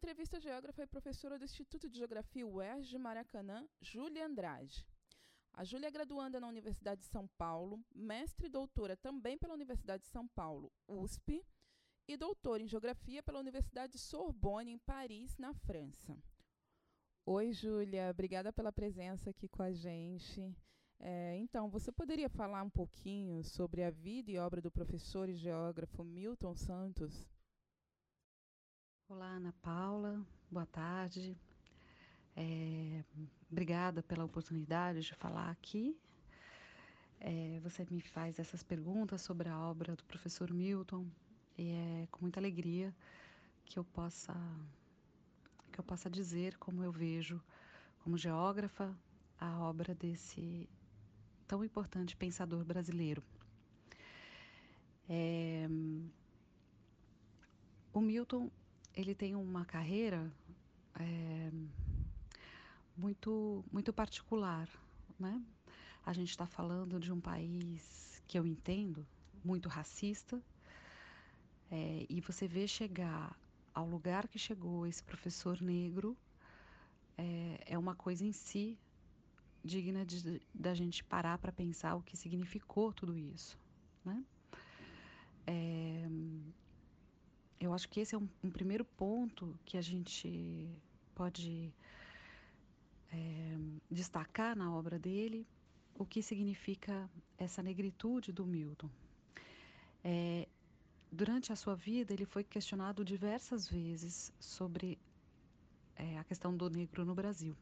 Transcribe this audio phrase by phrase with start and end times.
[0.00, 4.86] entrevista geógrafa e professora do Instituto de Geografia UERJ de Maracanã, Júlia Andrade.
[5.52, 10.04] A Júlia é graduanda na Universidade de São Paulo, mestre e doutora também pela Universidade
[10.04, 11.44] de São Paulo, USP,
[12.08, 16.16] e doutora em Geografia pela Universidade Sorbonne, em Paris, na França.
[17.26, 20.56] Oi, Júlia, obrigada pela presença aqui com a gente.
[20.98, 25.34] É, então, você poderia falar um pouquinho sobre a vida e obra do professor e
[25.34, 27.28] geógrafo Milton Santos?
[29.12, 31.36] Olá, Ana Paula, boa tarde.
[32.36, 33.02] É,
[33.50, 35.98] obrigada pela oportunidade de falar aqui.
[37.18, 41.08] É, você me faz essas perguntas sobre a obra do professor Milton
[41.58, 42.94] e é com muita alegria
[43.64, 44.32] que eu possa
[45.72, 47.42] que eu possa dizer como eu vejo
[48.04, 48.96] como geógrafa
[49.40, 50.68] a obra desse
[51.48, 53.24] tão importante pensador brasileiro.
[55.08, 55.66] É,
[57.92, 58.48] o Milton
[58.94, 60.32] ele tem uma carreira
[60.98, 61.50] é,
[62.96, 64.68] muito, muito particular.
[65.18, 65.42] Né?
[66.04, 69.06] A gente está falando de um país que eu entendo
[69.44, 70.42] muito racista,
[71.70, 73.38] é, e você vê chegar
[73.72, 76.16] ao lugar que chegou esse professor negro
[77.16, 78.76] é, é uma coisa em si
[79.62, 83.58] digna de, da gente parar para pensar o que significou tudo isso,
[84.04, 84.24] né?
[85.46, 86.08] É,
[87.60, 90.68] eu acho que esse é um, um, primeiro ponto que a gente
[91.14, 91.72] pode
[93.12, 93.58] é,
[93.90, 95.46] destacar na obra dele
[95.94, 98.88] o que significa essa negritude do Milton.
[100.02, 100.48] É,
[101.12, 104.98] durante a sua vida, ele foi questionado diversas vezes sobre
[105.96, 107.54] é, a questão do negro no Brasil.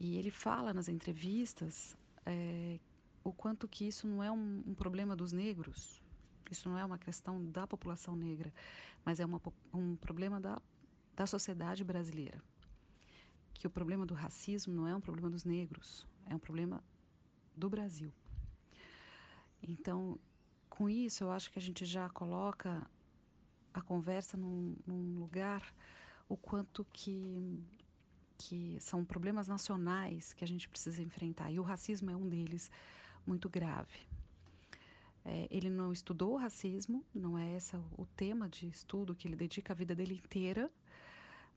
[0.00, 1.96] E ele fala nas entrevistas
[2.26, 2.80] é,
[3.22, 6.02] o quanto que isso não é um, um, problema dos negros,
[6.50, 8.52] isso não é uma questão da população negra,
[9.04, 9.40] mas é uma,
[9.72, 10.60] um problema da,
[11.14, 12.42] da sociedade brasileira
[13.58, 16.82] que o problema do racismo não é um problema dos negros, é um problema
[17.56, 18.12] do Brasil.
[19.60, 20.18] Então,
[20.70, 22.88] com isso, eu acho que a gente já coloca
[23.74, 25.74] a conversa num, num lugar
[26.28, 27.60] o quanto que,
[28.38, 31.50] que são problemas nacionais que a gente precisa enfrentar.
[31.50, 32.70] E o racismo é um deles
[33.26, 34.06] muito grave.
[35.30, 39.74] É, ele não estudou racismo, não é esse o tema de estudo que ele dedica
[39.74, 40.70] a vida dele inteira,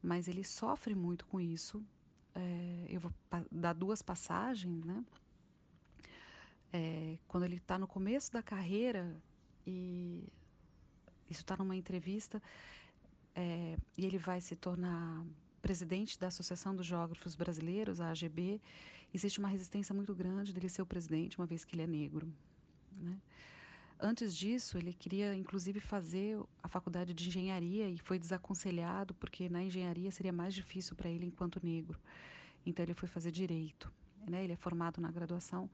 [0.03, 1.81] mas ele sofre muito com isso.
[2.35, 3.13] É, eu vou
[3.49, 5.05] dar duas passagens, né?
[6.73, 9.15] É, quando ele está no começo da carreira
[9.65, 10.27] e
[11.29, 12.43] isso está numa entrevista
[13.33, 15.23] é, e ele vai se tornar
[15.61, 18.59] presidente da Associação dos Geógrafos Brasileiros, a AGB,
[19.13, 22.27] existe uma resistência muito grande dele ser o presidente, uma vez que ele é negro.
[22.97, 23.17] Né?
[24.03, 29.61] Antes disso, ele queria inclusive fazer a faculdade de engenharia e foi desaconselhado porque na
[29.61, 31.99] engenharia seria mais difícil para ele enquanto negro.
[32.65, 33.93] Então ele foi fazer direito.
[34.27, 34.43] Né?
[34.43, 35.69] Ele é formado na graduação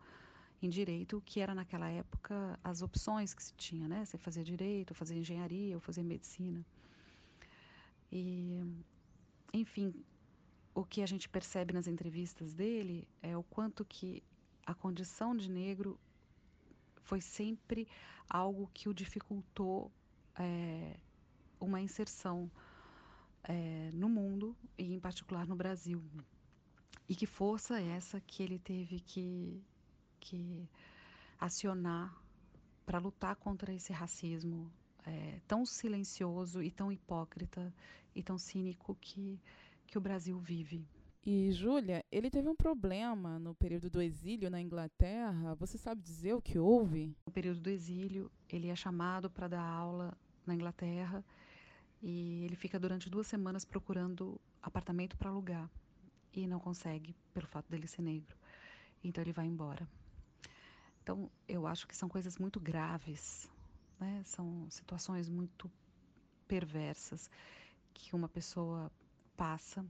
[0.61, 4.03] em direito, que era naquela época as opções que se tinha, né?
[4.03, 6.65] Você fazia direito, fazer engenharia ou fazer medicina.
[8.11, 8.61] E,
[9.53, 9.93] enfim,
[10.75, 14.21] o que a gente percebe nas entrevistas dele é o quanto que
[14.65, 15.97] a condição de negro
[17.07, 17.87] foi sempre
[18.29, 19.89] algo que o dificultou
[20.37, 20.97] é,
[21.59, 22.51] uma inserção
[23.43, 26.03] é, no mundo e, em particular, no Brasil.
[27.07, 29.63] E que força essa que ele teve que,
[30.19, 30.69] que
[31.39, 32.13] acionar
[32.85, 34.69] para lutar contra esse racismo
[35.05, 37.73] é, tão silencioso e tão hipócrita
[38.13, 39.39] e tão cínico que,
[39.87, 40.85] que o Brasil vive.
[41.29, 45.55] E, Júlia, ele teve um problema no período do exílio na Inglaterra.
[45.55, 47.13] Você sabe dizer o que houve?
[47.25, 51.21] No período do exílio, ele é chamado para dar aula na Inglaterra
[52.01, 55.69] e ele fica durante duas semanas procurando apartamento para alugar
[56.31, 58.37] e não consegue pelo fato dele ser negro.
[59.03, 59.85] Então ele vai embora.
[61.03, 63.51] Então eu acho que são coisas muito graves,
[63.99, 64.21] né?
[64.23, 65.69] São situações muito
[66.47, 67.29] perversas
[67.93, 68.89] que uma pessoa
[69.35, 69.85] passa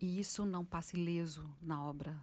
[0.00, 2.16] e isso não passa ileso na obra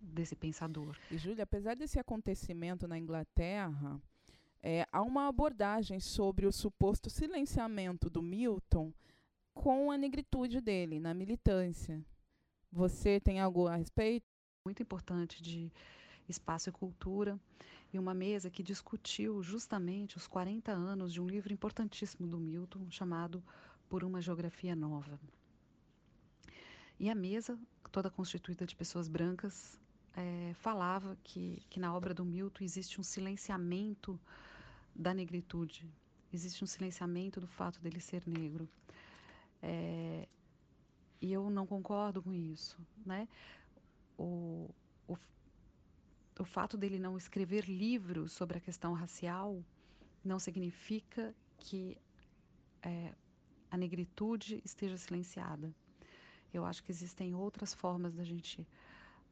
[0.00, 0.96] desse pensador.
[1.10, 4.00] E Júlia, apesar desse acontecimento na Inglaterra,
[4.62, 8.92] é, há uma abordagem sobre o suposto silenciamento do Milton
[9.54, 12.04] com a negritude dele na militância.
[12.70, 14.24] Você tem algo a respeito?
[14.64, 15.70] Muito importante de
[16.28, 17.38] espaço e cultura
[17.92, 22.90] e uma mesa que discutiu justamente os 40 anos de um livro importantíssimo do Milton
[22.90, 23.42] chamado
[23.88, 25.20] Por uma Geografia Nova.
[27.02, 27.58] E a mesa,
[27.90, 29.78] toda constituída de pessoas brancas,
[30.14, 34.18] é, falava que, que na obra do Milton existe um silenciamento
[34.94, 35.84] da negritude
[36.32, 38.68] existe um silenciamento do fato dele ser negro.
[39.60, 40.26] É,
[41.20, 43.28] e eu não concordo com isso, né?
[44.18, 44.70] O,
[45.06, 45.16] o,
[46.38, 49.62] o fato dele não escrever livros sobre a questão racial
[50.24, 51.96] não significa que
[52.82, 53.14] é,
[53.70, 55.72] a negritude esteja silenciada.
[56.52, 58.66] Eu acho que existem outras formas da gente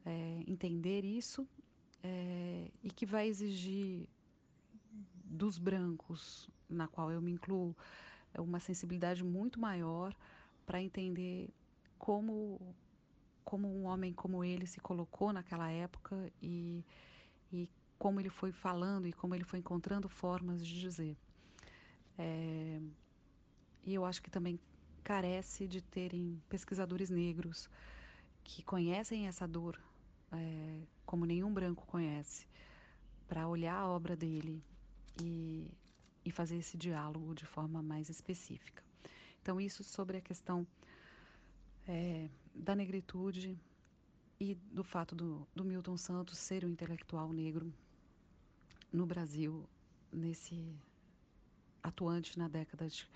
[0.05, 1.47] é, entender isso
[2.03, 4.07] é, e que vai exigir
[5.25, 7.75] dos brancos, na qual eu me incluo,
[8.37, 10.15] uma sensibilidade muito maior
[10.65, 11.49] para entender
[11.97, 12.59] como
[13.43, 16.85] como um homem como ele se colocou naquela época e,
[17.51, 21.17] e como ele foi falando e como ele foi encontrando formas de dizer.
[22.17, 22.79] É,
[23.83, 24.59] e eu acho que também
[25.03, 27.69] carece de terem pesquisadores negros
[28.43, 29.79] que conhecem essa dor
[30.31, 32.47] é, como nenhum branco conhece,
[33.27, 34.63] para olhar a obra dele
[35.21, 35.69] e,
[36.23, 38.83] e fazer esse diálogo de forma mais específica.
[39.41, 40.65] Então, isso sobre a questão
[41.87, 43.59] é, da negritude
[44.39, 47.73] e do fato do, do Milton Santos ser um intelectual negro
[48.91, 49.67] no Brasil,
[50.11, 50.75] nesse
[51.81, 53.07] atuante na década de,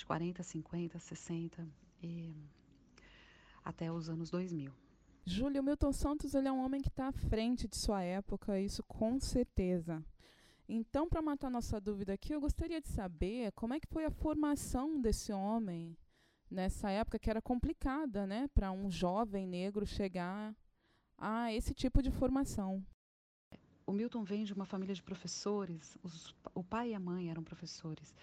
[0.00, 1.68] de 40, 50, 60
[2.02, 2.34] e
[3.64, 4.72] até os anos 2000.
[5.24, 8.82] Júlio Milton Santos ele é um homem que está à frente de sua época, isso
[8.82, 10.04] com certeza.
[10.68, 14.10] Então, para matar nossa dúvida aqui, eu gostaria de saber como é que foi a
[14.10, 15.96] formação desse homem
[16.50, 20.54] nessa época que era complicada, né, para um jovem negro chegar
[21.18, 22.84] a esse tipo de formação.
[23.86, 27.42] O Milton vem de uma família de professores, os, o pai e a mãe eram
[27.42, 28.14] professores.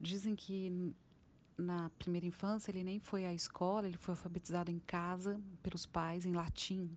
[0.00, 0.94] Dizem que
[1.60, 6.24] na primeira infância ele nem foi à escola, ele foi alfabetizado em casa pelos pais
[6.24, 6.90] em latim.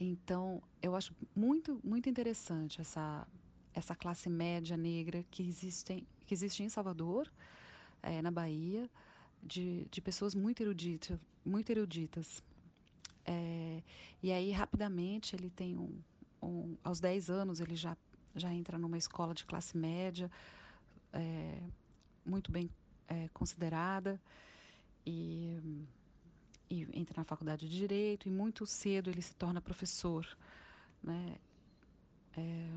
[0.00, 3.26] Então, eu acho muito muito interessante essa
[3.74, 7.30] essa classe média negra que existe que existe em Salvador,
[8.02, 8.90] é, na Bahia,
[9.42, 12.42] de, de pessoas muito eruditas, muito eruditas.
[13.24, 13.82] É,
[14.22, 15.98] e aí rapidamente ele tem um,
[16.42, 17.96] um, aos 10 anos ele já
[18.34, 20.30] já entra numa escola de classe média.
[21.12, 21.60] É,
[22.28, 22.70] muito bem
[23.08, 24.20] é, considerada
[25.04, 25.58] e,
[26.70, 30.26] e, entra na faculdade de direito e muito cedo ele se torna professor,
[31.02, 31.36] né?
[32.36, 32.68] É,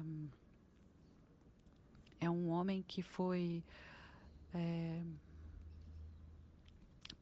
[2.22, 3.64] é um homem que foi
[4.54, 5.04] é,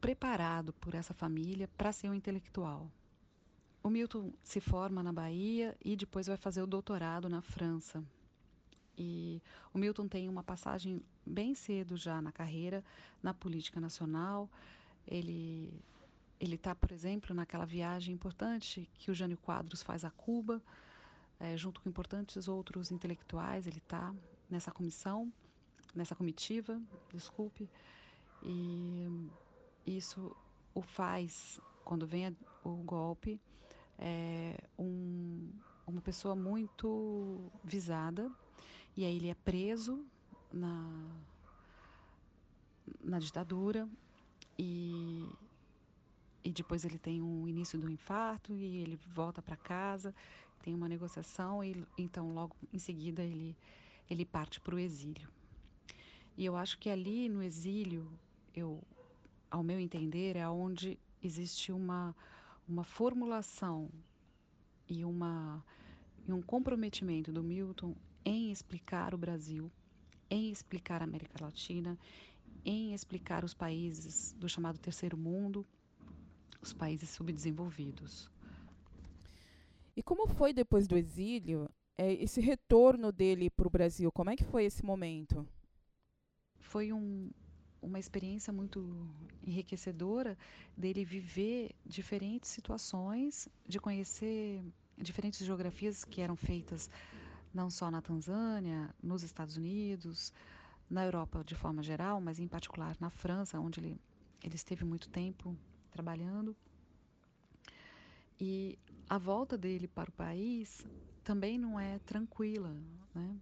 [0.00, 2.90] preparado por essa família para ser um intelectual.
[3.82, 8.04] O Milton se forma na Bahia e depois vai fazer o doutorado na França.
[8.96, 9.42] E
[9.72, 12.84] o Milton tem uma passagem bem cedo já na carreira,
[13.22, 14.48] na política nacional.
[15.06, 15.72] Ele
[16.40, 20.62] ele está, por exemplo, naquela viagem importante que o Jânio Quadros faz a Cuba,
[21.38, 23.66] é, junto com importantes outros intelectuais.
[23.66, 24.14] Ele está
[24.48, 25.30] nessa comissão,
[25.94, 26.80] nessa comitiva,
[27.12, 27.68] desculpe.
[28.42, 29.28] E
[29.86, 30.34] isso
[30.74, 32.34] o faz, quando vem
[32.64, 33.38] o golpe,
[33.98, 35.50] é, um,
[35.86, 38.30] uma pessoa muito visada
[38.96, 40.04] e aí ele é preso
[40.52, 41.10] na,
[43.02, 43.88] na ditadura
[44.58, 45.26] e,
[46.44, 50.14] e depois ele tem um início do infarto e ele volta para casa,
[50.62, 53.56] tem uma negociação e então logo em seguida ele,
[54.08, 55.28] ele parte para o exílio.
[56.36, 58.10] E eu acho que ali no exílio,
[58.54, 58.82] eu,
[59.50, 62.14] ao meu entender, é onde existe uma,
[62.66, 63.90] uma formulação
[64.88, 65.62] e, uma,
[66.26, 69.70] e um comprometimento do Milton em explicar o Brasil,
[70.30, 71.98] em explicar a América Latina,
[72.64, 75.66] em explicar os países do chamado terceiro mundo,
[76.62, 78.30] os países subdesenvolvidos.
[79.96, 81.68] E como foi depois do exílio,
[81.98, 84.10] é, esse retorno dele para o Brasil?
[84.12, 85.46] Como é que foi esse momento?
[86.58, 87.30] Foi um,
[87.82, 89.08] uma experiência muito
[89.42, 90.38] enriquecedora
[90.76, 94.62] dele viver diferentes situações, de conhecer
[94.96, 96.90] diferentes geografias que eram feitas
[97.52, 100.32] não só na Tanzânia, nos Estados Unidos,
[100.88, 104.00] na Europa de forma geral, mas em particular na França, onde ele,
[104.42, 105.56] ele esteve muito tempo
[105.90, 106.56] trabalhando.
[108.38, 108.78] E
[109.08, 110.84] a volta dele para o país
[111.22, 112.74] também não é tranquila.
[113.14, 113.36] Né?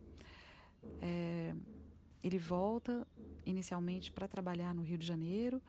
[1.00, 1.54] É,
[2.22, 3.06] ele volta
[3.46, 5.62] inicialmente para trabalhar no Rio de Janeiro,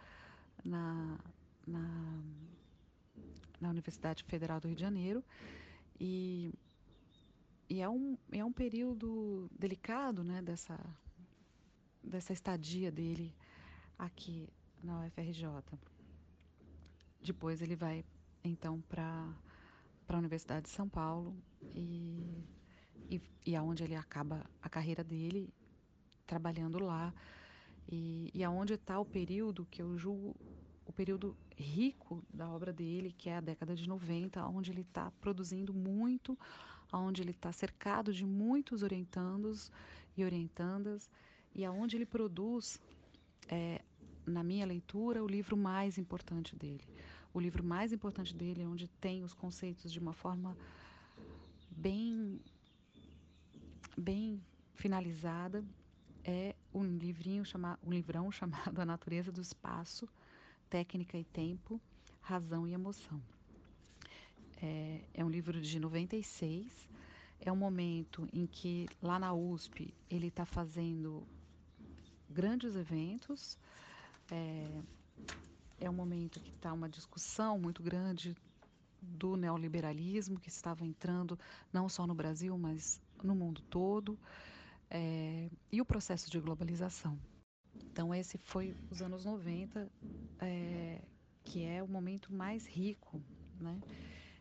[0.63, 1.17] na,
[1.65, 2.21] na,
[3.61, 5.23] na Universidade Federal do Rio de Janeiro,
[5.99, 6.53] e
[7.69, 10.79] e é um, é um período delicado, né, dessa,
[12.03, 13.35] dessa estadia dele
[13.97, 14.49] aqui
[14.83, 15.45] na UFRJ.
[17.21, 18.03] Depois ele vai,
[18.43, 19.31] então, para
[20.07, 21.35] a Universidade de São Paulo
[21.75, 22.43] e,
[23.07, 25.53] e, e aonde ele acaba a carreira dele,
[26.25, 27.13] trabalhando lá.
[27.87, 30.35] E, e aonde está o período que eu julgo
[30.85, 35.11] o período rico da obra dele, que é a década de 90, onde ele está
[35.21, 36.37] produzindo muito,
[36.97, 39.71] onde ele está cercado de muitos orientandos
[40.17, 41.09] e orientandas,
[41.53, 42.79] e aonde ele produz,
[43.47, 43.81] é,
[44.25, 46.83] na minha leitura, o livro mais importante dele.
[47.33, 50.57] O livro mais importante dele é onde tem os conceitos de uma forma
[51.69, 52.39] bem,
[53.97, 54.41] bem
[54.73, 55.63] finalizada.
[56.23, 60.07] É um livrinho chamado, um livrão chamado A Natureza do Espaço,
[60.69, 61.79] Técnica e Tempo,
[62.21, 63.21] Razão e Emoção.
[64.61, 66.89] É, é um livro de 96.
[67.39, 71.25] É um momento em que lá na USP ele está fazendo
[72.29, 73.57] grandes eventos.
[74.31, 74.81] É,
[75.79, 78.35] é um momento que está uma discussão muito grande
[79.01, 81.39] do neoliberalismo que estava entrando
[81.71, 84.17] não só no Brasil, mas no mundo todo,
[84.89, 87.17] é, e o processo de globalização.
[87.91, 89.89] Então, esse foi os anos 90,
[90.39, 91.01] é,
[91.43, 93.21] que é o momento mais rico,
[93.59, 93.79] né?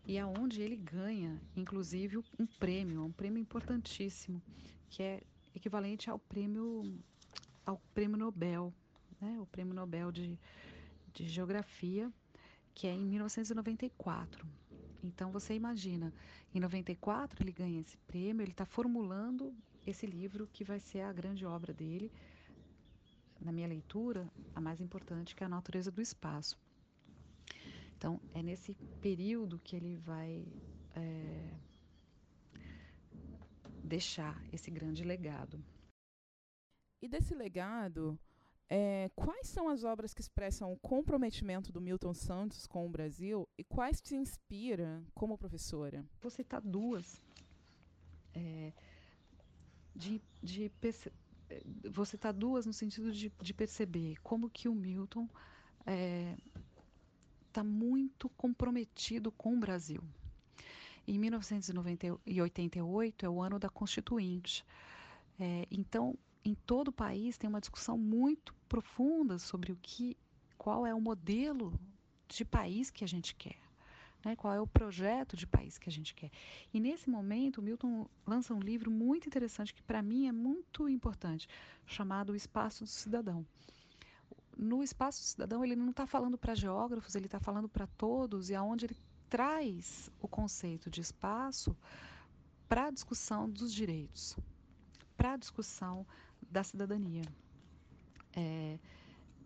[0.08, 4.40] E aonde ele ganha, inclusive, um prêmio, um prêmio importantíssimo,
[4.88, 5.22] que é
[5.54, 6.98] equivalente ao prêmio,
[7.66, 8.72] ao prêmio Nobel,
[9.20, 9.38] né?
[9.38, 10.38] O prêmio Nobel de,
[11.12, 12.10] de Geografia,
[12.74, 14.48] que é em 1994.
[15.04, 16.10] Então você imagina,
[16.54, 19.54] em 94 ele ganha esse prêmio, ele está formulando
[19.86, 22.10] esse livro que vai ser a grande obra dele,
[23.38, 26.58] na minha leitura, a mais importante, que é a natureza do espaço.
[27.98, 30.46] Então, é nesse período que ele vai
[30.94, 31.58] é,
[33.82, 35.60] deixar esse grande legado.
[37.02, 38.16] E desse legado,
[38.70, 43.48] é, quais são as obras que expressam o comprometimento do Milton Santos com o Brasil
[43.58, 46.06] e quais te inspira como professora?
[46.20, 47.20] Vou citar duas.
[48.32, 48.72] É,
[49.92, 50.70] de, de
[51.90, 55.28] vou citar duas no sentido de, de perceber como que o Milton
[55.88, 56.36] é,
[57.58, 60.00] tá muito comprometido com o Brasil.
[61.08, 64.64] Em 1988 é o ano da Constituinte.
[65.40, 70.16] É, então, em todo o país tem uma discussão muito profunda sobre o que,
[70.56, 71.72] qual é o modelo
[72.28, 73.58] de país que a gente quer.
[74.24, 76.30] Né, qual é o projeto de país que a gente quer.
[76.72, 80.88] E nesse momento, o Milton lança um livro muito interessante, que para mim é muito
[80.88, 81.48] importante,
[81.86, 83.46] chamado O Espaço do Cidadão.
[84.58, 88.56] No Espaço Cidadão, ele não está falando para geógrafos, ele está falando para todos, e
[88.56, 88.96] aonde ele
[89.30, 91.76] traz o conceito de espaço
[92.68, 94.36] para a discussão dos direitos,
[95.16, 96.04] para a discussão
[96.50, 97.22] da cidadania.
[98.34, 98.78] É,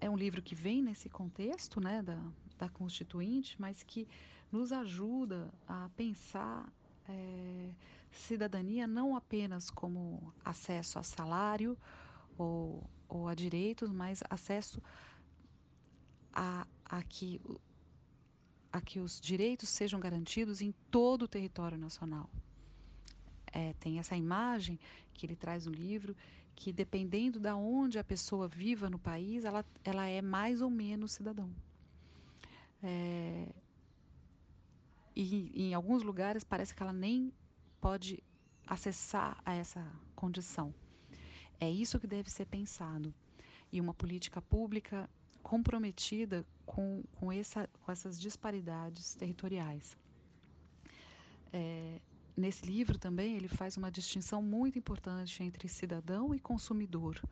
[0.00, 2.18] é um livro que vem nesse contexto né, da,
[2.58, 4.08] da Constituinte, mas que
[4.50, 6.72] nos ajuda a pensar
[7.08, 7.70] é,
[8.10, 11.76] cidadania não apenas como acesso a salário
[12.38, 14.82] ou, ou a direitos, mas acesso
[16.32, 17.40] a, a, que,
[18.72, 22.28] a que os direitos sejam garantidos em todo o território nacional.
[23.52, 24.80] É, tem essa imagem
[25.12, 26.16] que ele traz no livro
[26.56, 30.70] que dependendo da de onde a pessoa viva no país, ela, ela é mais ou
[30.70, 31.50] menos cidadão.
[32.82, 33.48] É,
[35.14, 37.30] e em alguns lugares parece que ela nem
[37.80, 38.22] pode
[38.66, 40.72] acessar a essa condição.
[41.66, 43.14] É isso que deve ser pensado.
[43.72, 45.08] E uma política pública
[45.44, 49.96] comprometida com, com, essa, com essas disparidades territoriais.
[51.52, 52.00] É,
[52.36, 57.22] nesse livro também ele faz uma distinção muito importante entre cidadão e consumidor.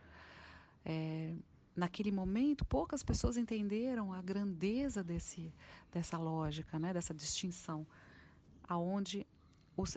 [0.85, 1.35] É,
[1.75, 5.53] naquele momento, poucas pessoas entenderam a grandeza desse,
[5.91, 7.85] dessa lógica, né, dessa distinção,
[8.63, 9.27] aonde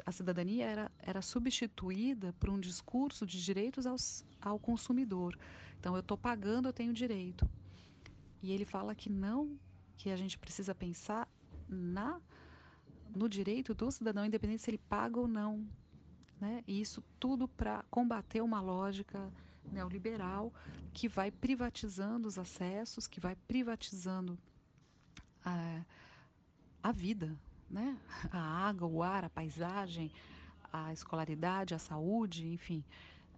[0.05, 5.37] a cidadania era, era substituída por um discurso de direitos aos, ao consumidor.
[5.79, 7.49] Então, eu estou pagando, eu tenho direito.
[8.41, 9.57] E ele fala que não,
[9.97, 11.27] que a gente precisa pensar
[11.67, 12.21] na
[13.15, 15.67] no direito do cidadão, independente se ele paga ou não.
[16.41, 16.63] Né?
[16.67, 19.31] E isso tudo para combater uma lógica
[19.71, 20.51] neoliberal
[20.93, 24.37] que vai privatizando os acessos, que vai privatizando
[25.45, 25.83] a,
[26.81, 27.37] a vida,
[27.73, 27.97] né?
[28.31, 30.11] a água, o ar, a paisagem,
[30.71, 32.83] a escolaridade, a saúde, enfim,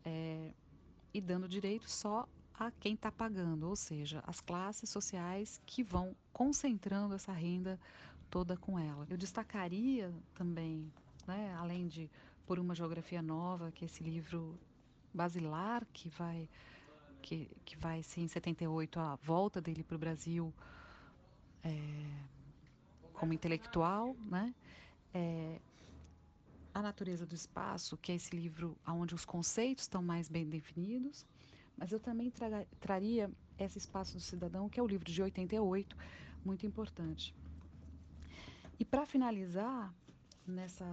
[0.03, 0.51] é,
[1.13, 6.15] e dando direito só a quem está pagando, ou seja, as classes sociais que vão
[6.31, 7.79] concentrando essa renda
[8.29, 9.05] toda com ela.
[9.09, 10.91] Eu destacaria também,
[11.27, 12.09] né, além de
[12.45, 14.57] por uma geografia nova, que esse livro
[15.13, 16.47] basilar que vai
[17.21, 20.53] que, que vai ser em 78 a volta dele para o Brasil
[21.63, 21.71] é,
[23.15, 24.53] como intelectual, né?
[25.13, 25.61] É,
[26.73, 31.25] a natureza do espaço, que é esse livro onde os conceitos estão mais bem definidos,
[31.77, 35.95] Mas eu também tra traria esse espaço do cidadão, que é o livro de 88,
[36.43, 37.33] muito importante.
[38.79, 39.93] E para finalizar
[40.45, 40.85] nessa,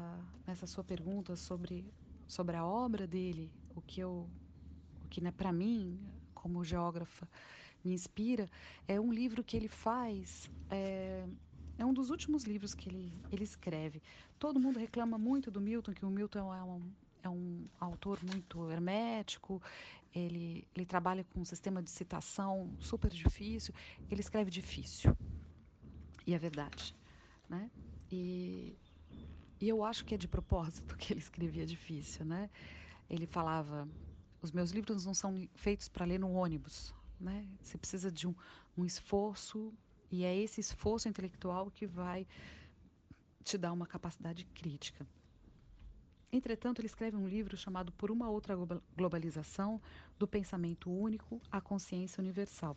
[0.47, 1.93] nessa sua pergunta sobre,
[2.29, 4.29] sobre a obra dele, o que eu,
[5.05, 6.01] o que né, para mim,
[6.35, 7.29] como geógrafa,
[7.85, 8.49] me inspira,
[8.87, 10.51] é um livro que ele faz.
[10.71, 11.27] É,
[11.83, 14.01] é um dos últimos livros que ele, ele escreve.
[14.39, 16.93] Todo mundo reclama muito do Milton, que o Milton é um,
[17.25, 19.61] é um autor muito hermético,
[20.15, 23.75] ele, ele trabalha com um sistema de citação super difícil,
[24.09, 25.17] ele escreve difícil.
[26.25, 26.95] E é verdade.
[27.49, 27.69] Né?
[28.11, 28.77] E,
[29.61, 32.25] e eu acho que é de propósito que ele escrevia difícil.
[32.25, 32.49] Né?
[33.11, 33.89] Ele falava:
[34.41, 36.95] os meus livros não são feitos para ler no ônibus.
[37.19, 37.45] Né?
[37.61, 38.35] Você precisa de um,
[38.77, 39.73] um esforço,
[40.13, 42.27] e é esse esforço intelectual que vai
[43.43, 45.07] te dar uma capacidade crítica.
[46.31, 48.55] Entretanto, ele escreve um livro chamado Por uma Outra
[48.97, 49.81] Globalização,
[50.19, 52.77] do Pensamento Único à Consciência Universal.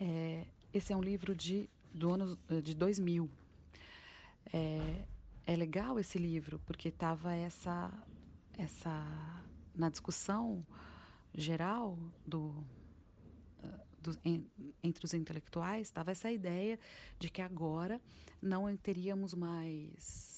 [0.00, 3.28] É, esse é um livro de, do ano de 2000.
[4.52, 5.04] É,
[5.46, 7.92] é legal esse livro, porque estava essa,
[8.56, 9.04] essa,
[9.74, 10.64] na discussão
[11.34, 12.52] geral do,
[14.00, 14.46] do, em,
[14.82, 16.78] entre os intelectuais, estava essa ideia
[17.18, 18.00] de que agora
[18.40, 20.28] não teríamos mais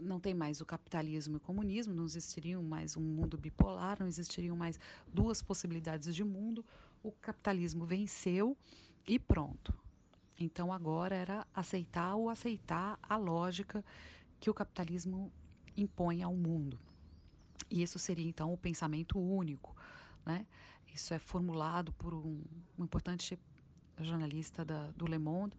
[0.00, 4.06] não tem mais o capitalismo e o comunismo, não existiriam mais um mundo bipolar, não
[4.06, 4.78] existiriam mais
[5.12, 6.64] duas possibilidades de mundo.
[7.02, 8.56] O capitalismo venceu
[9.06, 9.74] e pronto.
[10.38, 13.84] Então agora era aceitar ou aceitar a lógica
[14.38, 15.32] que o capitalismo
[15.76, 16.78] impõe ao mundo.
[17.70, 19.74] E isso seria então o pensamento único,
[20.24, 20.46] né?
[20.98, 22.42] Isso é formulado por um,
[22.76, 23.38] um importante
[24.00, 25.56] jornalista da, do Le Monde,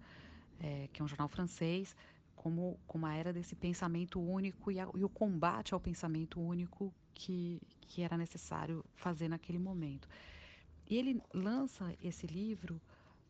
[0.59, 1.95] é, que é um jornal francês,
[2.35, 6.93] como, como a era desse pensamento único e, a, e o combate ao pensamento único
[7.13, 10.09] que, que era necessário fazer naquele momento.
[10.85, 12.81] E ele lança esse livro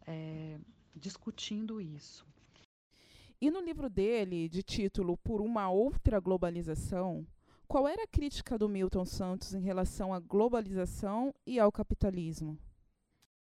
[0.08, 0.58] é,
[0.96, 2.26] discutindo isso.
[3.40, 7.24] E no livro dele, de título Por uma Outra Globalização,
[7.70, 12.58] qual era a crítica do Milton Santos em relação à globalização e ao capitalismo?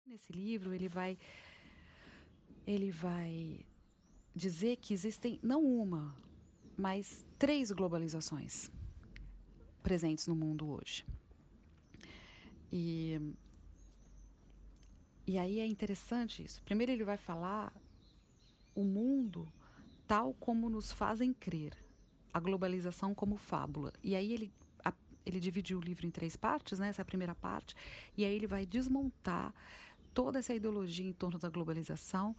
[0.06, 1.18] Nesse livro ele vai
[2.66, 3.64] ele vai
[4.36, 6.14] dizer que existem não uma,
[6.76, 8.70] mas três globalizações
[9.82, 11.06] presentes no mundo hoje.
[12.70, 13.18] E,
[15.26, 16.62] e aí é interessante isso.
[16.64, 17.72] Primeiro, ele vai falar
[18.74, 19.50] o mundo
[20.06, 21.74] tal como nos fazem crer,
[22.38, 23.92] a globalização como fábula.
[24.02, 24.52] E aí ele,
[24.84, 24.92] a,
[25.26, 26.88] ele dividiu o livro em três partes, né?
[26.88, 27.74] essa é a primeira parte,
[28.16, 29.52] e aí ele vai desmontar
[30.14, 32.34] toda essa ideologia em torno da globalização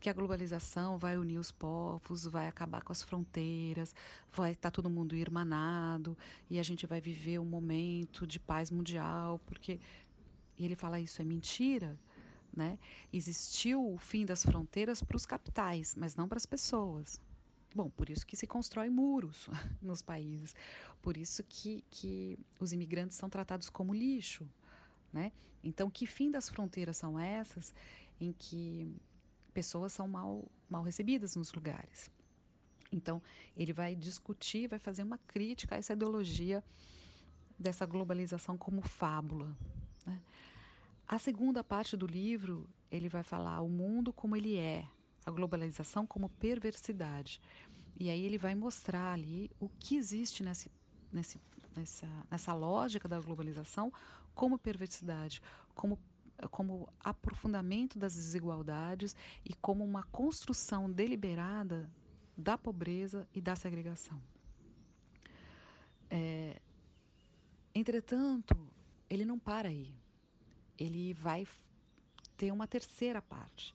[0.00, 3.94] que a globalização vai unir os povos, vai acabar com as fronteiras,
[4.32, 6.18] vai estar tá todo mundo irmanado
[6.50, 9.78] e a gente vai viver um momento de paz mundial, porque
[10.58, 11.96] e ele fala isso é mentira,
[12.54, 12.78] né?
[13.12, 17.20] Existiu o fim das fronteiras para os capitais, mas não para as pessoas.
[17.74, 19.48] Bom, por isso que se constrói muros
[19.80, 20.54] nos países,
[21.00, 24.46] por isso que, que os imigrantes são tratados como lixo,
[25.12, 25.32] né?
[25.64, 27.72] Então, que fim das fronteiras são essas
[28.20, 28.94] em que
[29.54, 32.10] pessoas são mal, mal recebidas nos lugares.
[32.90, 33.22] Então,
[33.56, 36.62] ele vai discutir, vai fazer uma crítica a essa ideologia
[37.58, 39.56] dessa globalização como fábula.
[40.04, 40.20] Né?
[41.06, 44.86] A segunda parte do livro, ele vai falar o mundo como ele é,
[45.24, 47.40] a globalização como perversidade.
[47.98, 50.70] E aí ele vai mostrar ali o que existe nesse,
[51.12, 51.40] nesse,
[51.76, 53.92] nessa, nessa lógica da globalização
[54.34, 55.42] como perversidade,
[55.74, 55.98] como
[56.50, 61.88] como aprofundamento das desigualdades e como uma construção deliberada
[62.36, 64.20] da pobreza e da segregação.
[66.10, 66.60] É,
[67.74, 68.56] entretanto,
[69.08, 69.94] ele não para aí.
[70.78, 71.46] Ele vai
[72.36, 73.74] ter uma terceira parte.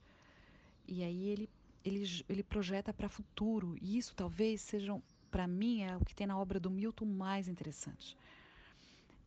[0.88, 1.48] E aí ele,
[1.84, 3.76] ele, ele projeta para futuro.
[3.80, 7.46] E isso talvez seja, para mim, é o que tem na obra do Milton mais
[7.46, 8.16] interessante.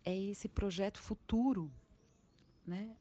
[0.03, 1.71] É esse projeto futuro,
[2.67, 2.93] né?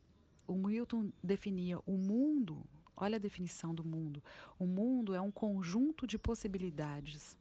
[0.50, 2.64] o Milton definia o mundo,
[2.96, 4.22] olha a definição do mundo.
[4.58, 7.36] O mundo é um conjunto de possibilidades.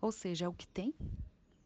[0.00, 0.94] Ou seja, é o que tem,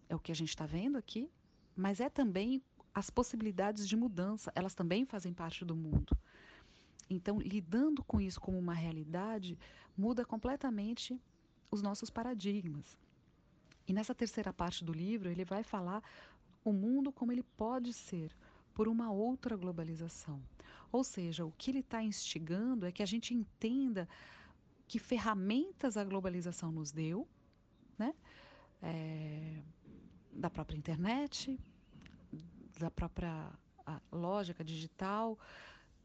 [0.09, 1.31] é o que a gente está vendo aqui,
[1.77, 2.62] mas é também
[2.94, 6.16] as possibilidades de mudança, elas também fazem parte do mundo.
[7.09, 9.59] Então, lidando com isso como uma realidade,
[9.97, 11.21] muda completamente
[11.71, 12.99] os nossos paradigmas.
[13.87, 16.03] E nessa terceira parte do livro, ele vai falar
[16.64, 18.35] o mundo como ele pode ser,
[18.73, 20.43] por uma outra globalização.
[20.90, 24.09] Ou seja, o que ele está instigando é que a gente entenda
[24.88, 27.29] que ferramentas a globalização nos deu,
[27.99, 28.14] né?
[28.83, 29.62] É,
[30.33, 31.59] da própria internet,
[32.79, 33.51] da própria
[34.11, 35.38] lógica digital,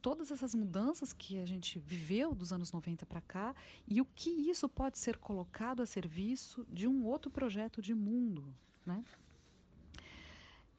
[0.01, 3.55] todas essas mudanças que a gente viveu dos anos 90 para cá
[3.87, 8.43] e o que isso pode ser colocado a serviço de um outro projeto de mundo,
[8.85, 9.03] né?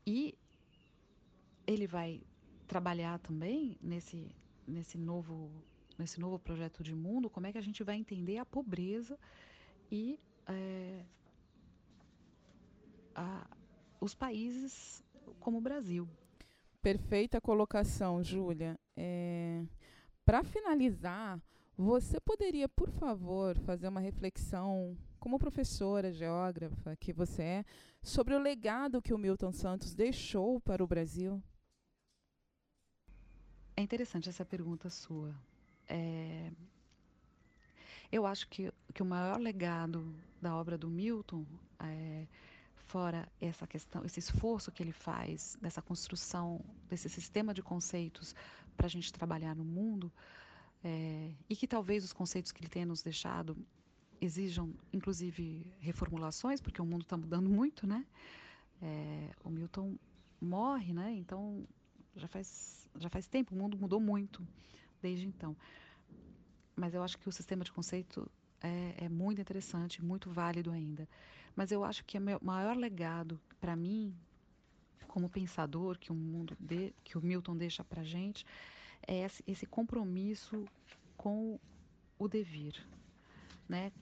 [0.07, 0.35] E
[1.67, 2.23] ele vai
[2.67, 4.31] trabalhar também nesse
[4.67, 5.51] nesse novo
[5.99, 9.19] nesse novo projeto de mundo como é que a gente vai entender a pobreza
[9.91, 11.05] e é,
[13.15, 13.47] a,
[14.01, 15.05] os países
[15.39, 16.09] como o Brasil.
[16.83, 18.79] Perfeita colocação, Júlia.
[18.97, 19.63] É,
[20.25, 21.39] Para finalizar,
[21.77, 27.65] você poderia, por favor, fazer uma reflexão, como professora, geógrafa que você é,
[28.03, 31.43] sobre o legado que o Milton Santos deixou para o Brasil?
[33.77, 35.35] É interessante essa pergunta sua.
[35.87, 36.51] É,
[38.11, 41.45] eu acho que, que o maior legado da obra do Milton
[41.79, 42.27] é,
[42.91, 48.35] fora essa questão, esse esforço que ele faz dessa construção desse sistema de conceitos
[48.77, 50.13] para a gente trabalhar no mundo,
[50.83, 53.57] é, e que talvez os conceitos que ele tenha nos deixado
[54.21, 58.05] exijam, inclusive, reformulações, porque o mundo está mudando muito, né?
[58.83, 59.97] É, o Milton
[60.41, 61.13] morre, né?
[61.15, 61.67] Então
[62.17, 64.45] já faz já faz tempo, o mundo mudou muito
[65.01, 65.57] desde então.
[66.75, 68.29] Mas eu acho que o sistema de conceito
[68.63, 71.09] é, é muito interessante, muito válido ainda.
[71.55, 74.15] Mas eu acho que o maior legado para mim,
[75.09, 78.47] como pensador, que o mundo de, que o Milton deixa para gente,
[79.07, 80.65] é esse, esse compromisso
[81.17, 81.59] com
[82.19, 82.75] o devir,
[83.69, 83.93] né?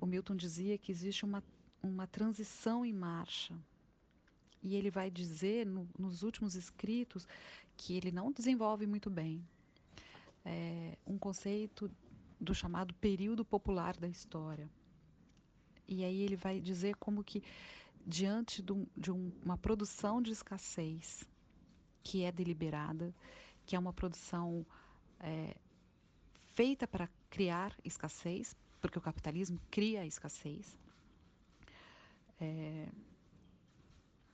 [0.00, 1.42] O Milton dizia que existe uma
[1.82, 3.54] uma transição em marcha.
[4.62, 7.26] E ele vai dizer no, nos últimos escritos
[7.76, 9.44] que ele não desenvolve muito bem
[10.44, 11.90] é, um conceito
[12.42, 14.68] do chamado período popular da história.
[15.86, 17.42] E aí ele vai dizer como que,
[18.04, 21.24] diante de, um, de um, uma produção de escassez
[22.02, 23.14] que é deliberada,
[23.64, 24.66] que é uma produção
[25.20, 25.54] é,
[26.54, 30.76] feita para criar escassez, porque o capitalismo cria a escassez.
[32.40, 32.88] É,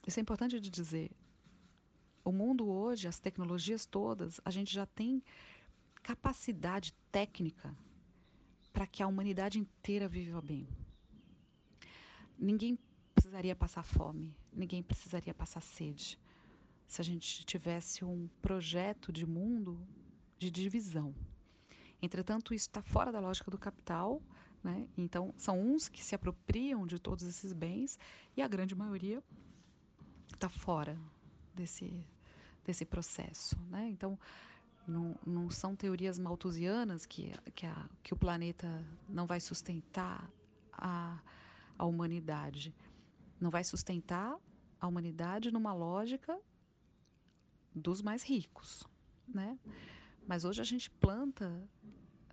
[0.06, 1.10] isso é importante de dizer.
[2.24, 5.22] O mundo hoje, as tecnologias todas, a gente já tem
[6.02, 7.76] capacidade técnica
[8.72, 10.68] para que a humanidade inteira viva bem
[12.38, 12.78] ninguém
[13.14, 16.18] precisaria passar fome, ninguém precisaria passar sede,
[16.86, 19.78] se a gente tivesse um projeto de mundo
[20.38, 21.14] de divisão.
[22.00, 24.22] Entretanto, isso está fora da lógica do capital,
[24.62, 24.86] né?
[24.96, 27.98] então são uns que se apropriam de todos esses bens
[28.36, 29.22] e a grande maioria
[30.32, 30.96] está fora
[31.52, 31.92] desse,
[32.64, 33.58] desse processo.
[33.68, 33.88] Né?
[33.88, 34.18] Então,
[34.88, 40.28] não, não, são teorias malthusianas que, que, a, que o planeta não vai sustentar
[40.72, 41.20] a
[41.78, 42.74] a humanidade.
[43.40, 44.36] Não vai sustentar
[44.80, 46.38] a humanidade numa lógica
[47.74, 48.82] dos mais ricos,
[49.26, 49.56] né?
[50.26, 51.62] Mas hoje a gente planta,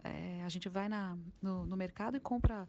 [0.03, 2.67] é, a gente vai na, no, no, mercado e compra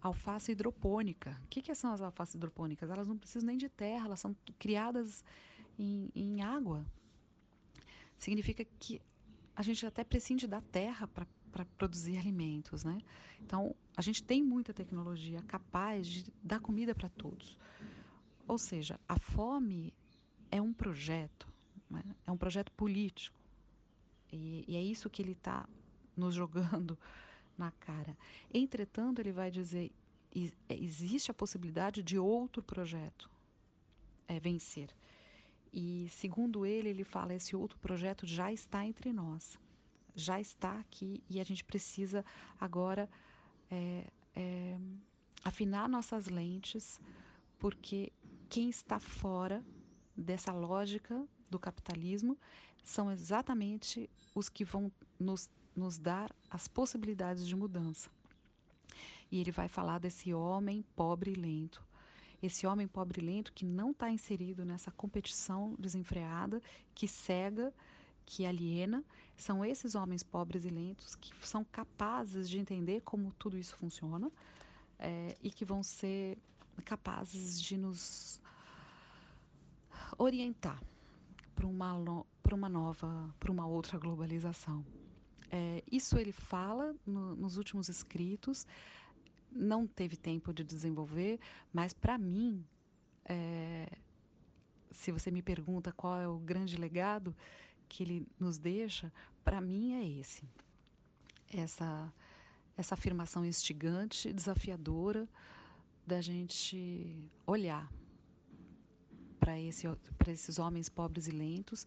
[0.00, 1.36] alface hidropônica.
[1.44, 2.88] O que, que são as alfaces hidropônicas?
[2.88, 5.24] Elas não precisam nem de terra, elas são criadas
[5.76, 6.86] em, em água.
[8.18, 9.00] Significa que
[9.54, 12.98] a gente até prescinde da terra para produzir alimentos, né?
[13.40, 17.56] Então, a gente tem muita tecnologia capaz de dar comida para todos.
[18.46, 19.92] Ou seja, a fome
[20.50, 21.48] é um projeto,
[21.90, 22.02] né?
[22.26, 23.38] é um projeto político.
[24.32, 25.68] E, e é isso que ele está
[26.16, 26.98] nos jogando
[27.56, 28.16] na cara.
[28.52, 29.90] Entretanto, ele vai dizer:
[30.68, 33.30] existe a possibilidade de outro projeto
[34.26, 34.90] é, vencer.
[35.72, 39.58] E, segundo ele, ele fala: esse outro projeto já está entre nós
[40.18, 42.24] já está aqui e a gente precisa
[42.60, 43.08] agora
[43.70, 44.04] é,
[44.34, 44.76] é,
[45.44, 47.00] afinar nossas lentes,
[47.56, 48.12] porque
[48.48, 49.64] quem está fora
[50.16, 52.36] dessa lógica do capitalismo
[52.82, 58.10] são exatamente os que vão nos, nos dar as possibilidades de mudança.
[59.30, 61.84] E ele vai falar desse homem pobre e lento.
[62.42, 66.62] Esse homem pobre lento que não está inserido nessa competição desenfreada,
[66.94, 67.72] que cega,
[68.24, 69.04] que aliena
[69.36, 74.30] são esses homens pobres e lentos que são capazes de entender como tudo isso funciona
[74.98, 76.36] é, e que vão ser
[76.84, 78.40] capazes de nos
[80.16, 80.82] orientar
[81.54, 81.94] para uma,
[82.52, 84.84] uma nova, para uma outra globalização.
[85.50, 88.66] É, isso ele fala no, nos últimos escritos,
[89.50, 91.38] não teve tempo de desenvolver,
[91.72, 92.64] mas para mim,
[93.24, 93.88] é,
[94.92, 97.34] se você me pergunta qual é o grande legado,
[97.88, 99.12] que ele nos deixa,
[99.44, 100.48] para mim é esse.
[101.52, 102.12] Essa
[102.78, 105.28] essa afirmação instigante, desafiadora
[106.06, 107.92] da gente olhar
[109.40, 109.86] para esse,
[110.28, 111.84] esses homens pobres e lentos,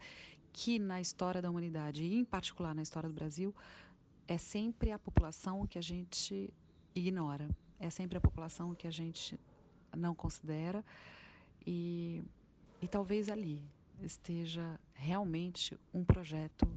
[0.51, 3.55] que na história da humanidade, e em particular na história do Brasil,
[4.27, 6.53] é sempre a população que a gente
[6.93, 7.49] ignora,
[7.79, 9.39] é sempre a população que a gente
[9.95, 10.83] não considera
[11.65, 12.23] e,
[12.81, 13.61] e talvez ali
[14.01, 16.67] esteja realmente um projeto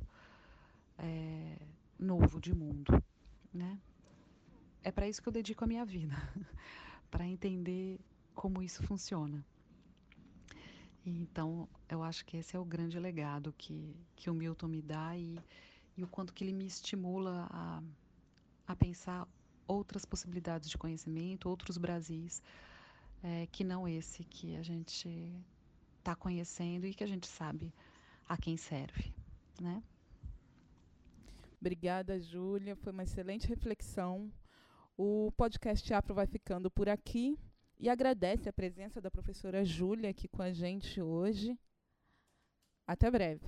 [0.98, 1.57] é,
[1.98, 3.03] novo de mundo,
[3.53, 3.79] né?
[4.83, 6.14] É para isso que eu dedico a minha vida,
[7.11, 7.98] para entender
[8.35, 9.44] como isso funciona.
[11.05, 14.83] E, então, eu acho que esse é o grande legado que, que o Milton me
[14.83, 15.38] dá e,
[15.96, 17.83] e o quanto que ele me estimula a,
[18.66, 19.27] a pensar
[19.66, 22.42] outras possibilidades de conhecimento, outros Brasis,
[23.22, 25.09] é, que não esse que a gente
[25.98, 27.72] está conhecendo e que a gente sabe
[28.29, 29.12] a quem serve,
[29.61, 29.83] né?
[31.61, 32.77] Obrigada, Júlia.
[32.77, 34.31] Foi uma excelente reflexão.
[34.98, 37.38] O podcast Afro vai ficando por aqui
[37.79, 41.59] e agradece a presença da professora Júlia aqui com a gente hoje.
[42.87, 43.46] Até breve.